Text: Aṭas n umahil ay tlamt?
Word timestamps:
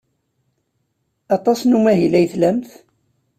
Aṭas 1.35 1.59
n 1.63 1.77
umahil 1.77 2.13
ay 2.19 2.27
tlamt? 2.33 2.69